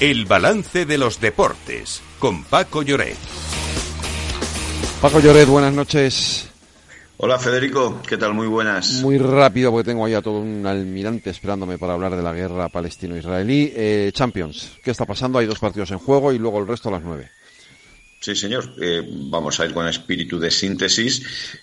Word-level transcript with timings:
El 0.00 0.26
balance 0.26 0.86
de 0.86 0.96
los 0.96 1.20
deportes 1.20 2.00
con 2.20 2.44
Paco 2.44 2.82
Lloret. 2.82 3.16
Paco 5.02 5.18
Lloret, 5.18 5.48
buenas 5.48 5.74
noches. 5.74 6.48
Hola 7.16 7.36
Federico, 7.36 8.00
¿qué 8.06 8.16
tal? 8.16 8.32
Muy 8.32 8.46
buenas. 8.46 9.02
Muy 9.02 9.18
rápido 9.18 9.72
porque 9.72 9.90
tengo 9.90 10.06
ya 10.06 10.22
todo 10.22 10.38
un 10.38 10.64
almirante 10.68 11.30
esperándome 11.30 11.78
para 11.78 11.94
hablar 11.94 12.14
de 12.14 12.22
la 12.22 12.32
guerra 12.32 12.68
palestino-israelí. 12.68 13.72
Eh, 13.74 14.12
Champions, 14.14 14.78
¿qué 14.84 14.92
está 14.92 15.04
pasando? 15.04 15.40
Hay 15.40 15.46
dos 15.46 15.58
partidos 15.58 15.90
en 15.90 15.98
juego 15.98 16.32
y 16.32 16.38
luego 16.38 16.60
el 16.60 16.68
resto 16.68 16.90
a 16.90 16.92
las 16.92 17.02
nueve. 17.02 17.32
Sí, 18.20 18.34
señor. 18.34 18.74
Eh, 18.80 19.08
vamos 19.30 19.60
a 19.60 19.64
ir 19.64 19.72
con 19.72 19.86
espíritu 19.86 20.40
de 20.40 20.50
síntesis. 20.50 21.22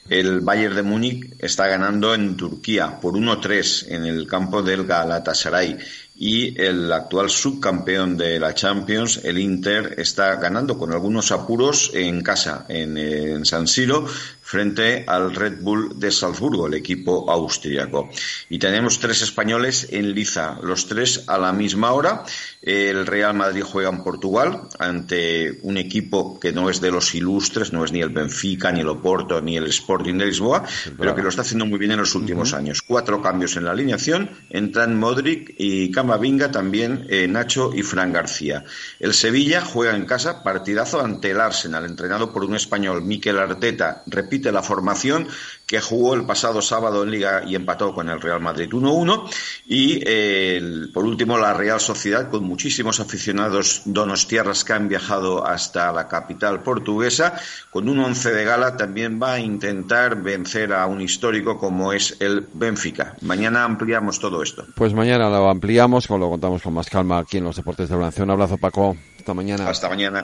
El 0.10 0.40
Bayern 0.40 0.76
de 0.76 0.84
Múnich 0.84 1.36
está 1.40 1.68
ganando 1.68 2.14
en 2.14 2.38
Turquía 2.38 3.00
por 3.02 3.14
1-3 3.14 3.88
en 3.90 4.06
el 4.06 4.26
campo 4.26 4.62
del 4.62 4.86
Galatasaray 4.86 5.78
y 6.18 6.60
el 6.62 6.92
actual 6.94 7.30
subcampeón 7.30 8.16
de 8.16 8.40
la 8.40 8.54
Champions, 8.54 9.20
el 9.24 9.38
Inter, 9.38 9.96
está 9.98 10.36
ganando 10.36 10.78
con 10.78 10.94
algunos 10.94 11.32
apuros 11.32 11.92
en 11.94 12.22
casa, 12.22 12.66
en, 12.70 13.46
San 13.46 13.68
Siro, 13.68 14.08
frente 14.46 15.04
al 15.08 15.34
Red 15.34 15.62
Bull 15.62 16.00
de 16.00 16.12
Salzburgo, 16.12 16.68
el 16.68 16.76
equipo 16.76 17.32
austríaco. 17.32 18.10
Y 18.48 18.60
tenemos 18.60 19.00
tres 19.00 19.24
españoles 19.24 19.88
en 19.90 20.14
liza, 20.14 20.60
los 20.62 20.86
tres 20.86 21.24
a 21.26 21.40
la 21.40 21.52
misma 21.52 21.94
hora. 21.94 22.24
El 22.62 23.08
Real 23.08 23.34
Madrid 23.34 23.64
juega 23.64 23.90
en 23.90 24.04
Portugal 24.04 24.62
ante 24.78 25.58
un 25.64 25.78
equipo 25.78 26.40
que 26.40 26.52
no 26.52 26.70
es 26.70 26.80
de 26.80 26.92
los 26.92 27.16
ilustres, 27.16 27.74
no 27.74 27.84
es 27.84 27.92
ni 27.92 28.02
el 28.02 28.10
Benfica, 28.10 28.72
ni 28.72 28.82
el 28.82 28.88
Oporto, 28.88 29.42
ni 29.42 29.58
el 29.58 29.66
Sporting 29.66 30.14
de 30.20 30.28
Lisboa, 30.28 30.64
pero 30.96 31.16
que 31.16 31.24
lo 31.24 31.30
está 31.30 31.42
haciendo 31.42 31.66
muy 31.66 31.80
bien 31.80 31.94
en 31.94 32.00
los 32.00 32.14
últimos 32.14 32.54
años. 32.54 32.84
Cuatro 32.84 33.24
cambios 33.24 33.58
en 33.58 33.66
la 33.66 33.72
alineación, 33.72 34.30
entran 34.52 35.00
Modric 35.00 35.56
y 35.58 35.90
Camavinga, 35.90 36.52
también 36.52 37.08
eh, 37.10 37.28
Nacho 37.28 37.72
y 37.74 37.82
Fran 37.82 38.14
García. 38.14 38.64
El 39.00 39.16
Sevilla 39.16 39.62
juega 39.62 39.96
en 39.96 40.06
casa, 40.06 40.44
partidazo 40.44 41.02
ante 41.02 41.32
el 41.32 41.42
Arsenal, 41.42 41.86
entrenado 41.86 42.32
por 42.32 42.44
un 42.44 42.56
español, 42.56 43.04
Miquel 43.04 43.40
Arteta, 43.40 44.04
repite 44.36 44.52
la 44.52 44.62
formación 44.62 45.28
que 45.66 45.80
jugó 45.80 46.14
el 46.14 46.26
pasado 46.26 46.62
sábado 46.62 47.04
en 47.04 47.12
Liga 47.12 47.44
y 47.48 47.56
empató 47.56 47.94
con 47.94 48.10
el 48.10 48.22
Real 48.22 48.42
Madrid 48.42 48.70
1-1. 48.70 49.30
Y 49.66 50.92
por 50.92 51.06
último, 51.06 51.38
la 51.38 51.54
Real 51.54 51.80
Sociedad, 51.80 52.30
con 52.30 52.44
muchísimos 52.44 53.00
aficionados 53.00 53.82
donostiarras 53.86 54.64
que 54.64 54.74
han 54.74 54.88
viajado 54.90 55.46
hasta 55.46 55.92
la 55.92 56.08
capital 56.08 56.62
portuguesa, 56.64 57.40
con 57.72 57.88
un 57.90 58.00
once 58.00 58.32
de 58.32 58.44
gala, 58.44 58.78
también 58.78 59.20
va 59.22 59.34
a 59.34 59.40
intentar 59.40 60.22
vencer 60.22 60.74
a 60.74 60.86
un 60.86 61.02
histórico 61.02 61.58
como 61.58 61.94
es 61.94 62.18
el 62.20 62.46
Benfica. 62.54 63.16
Mañana 63.22 63.64
ampliamos 63.64 64.20
todo 64.20 64.44
esto. 64.44 64.66
Pues 64.76 64.94
mañana 64.94 65.30
lo 65.30 65.50
ampliamos, 65.50 66.10
lo 66.10 66.30
contamos 66.30 66.62
con 66.62 66.74
más 66.74 66.90
calma 66.90 67.20
aquí 67.20 67.38
en 67.38 67.46
los 67.46 67.56
Deportes 67.56 67.90
de 67.90 67.96
Blanción. 67.96 68.30
Un 68.30 68.34
abrazo, 68.34 68.58
Paco. 68.58 68.98
Hasta 69.18 69.34
mañana. 69.34 69.68
Hasta 69.68 69.90
mañana. 69.90 70.14